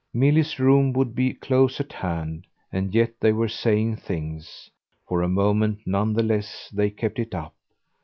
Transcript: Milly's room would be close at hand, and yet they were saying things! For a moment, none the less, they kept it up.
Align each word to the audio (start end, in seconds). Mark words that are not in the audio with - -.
Milly's 0.15 0.57
room 0.57 0.93
would 0.93 1.13
be 1.13 1.31
close 1.35 1.79
at 1.79 1.93
hand, 1.93 2.47
and 2.71 2.95
yet 2.95 3.13
they 3.19 3.31
were 3.31 3.47
saying 3.47 3.97
things! 3.97 4.71
For 5.07 5.21
a 5.21 5.29
moment, 5.29 5.85
none 5.85 6.13
the 6.13 6.23
less, 6.23 6.71
they 6.73 6.89
kept 6.89 7.19
it 7.19 7.35
up. 7.35 7.53